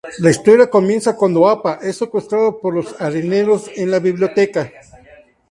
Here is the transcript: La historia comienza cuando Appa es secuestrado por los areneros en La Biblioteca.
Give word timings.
La 0.17 0.31
historia 0.31 0.67
comienza 0.67 1.15
cuando 1.15 1.47
Appa 1.47 1.77
es 1.83 1.97
secuestrado 1.97 2.57
por 2.57 2.73
los 2.73 2.99
areneros 2.99 3.69
en 3.75 3.91
La 3.91 3.99
Biblioteca. 3.99 4.71